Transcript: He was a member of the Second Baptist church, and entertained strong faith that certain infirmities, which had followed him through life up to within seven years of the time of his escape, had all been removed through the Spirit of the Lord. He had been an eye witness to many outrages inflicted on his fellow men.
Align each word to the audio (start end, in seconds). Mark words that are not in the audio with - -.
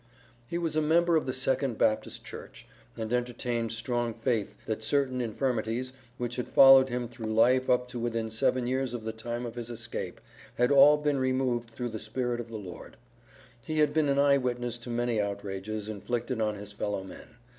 He 0.47 0.57
was 0.57 0.75
a 0.75 0.81
member 0.81 1.15
of 1.15 1.27
the 1.27 1.31
Second 1.31 1.77
Baptist 1.77 2.25
church, 2.25 2.65
and 2.97 3.13
entertained 3.13 3.71
strong 3.71 4.15
faith 4.15 4.57
that 4.65 4.81
certain 4.81 5.21
infirmities, 5.21 5.93
which 6.17 6.37
had 6.37 6.47
followed 6.51 6.89
him 6.89 7.07
through 7.07 7.31
life 7.31 7.69
up 7.69 7.87
to 7.89 7.99
within 7.99 8.31
seven 8.31 8.65
years 8.65 8.95
of 8.95 9.03
the 9.03 9.11
time 9.11 9.45
of 9.45 9.53
his 9.53 9.69
escape, 9.69 10.19
had 10.55 10.71
all 10.71 10.97
been 10.97 11.19
removed 11.19 11.69
through 11.69 11.89
the 11.89 11.99
Spirit 11.99 12.39
of 12.39 12.49
the 12.49 12.57
Lord. 12.57 12.97
He 13.63 13.77
had 13.77 13.93
been 13.93 14.09
an 14.09 14.17
eye 14.17 14.39
witness 14.39 14.79
to 14.79 14.89
many 14.89 15.21
outrages 15.21 15.87
inflicted 15.87 16.41
on 16.41 16.55
his 16.55 16.73
fellow 16.73 17.03
men. 17.03 17.35